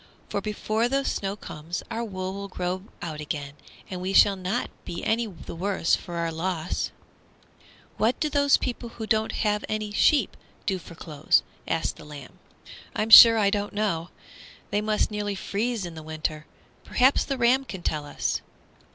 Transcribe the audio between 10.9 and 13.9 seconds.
clothes?" asked the lamb. "I'm sure I don't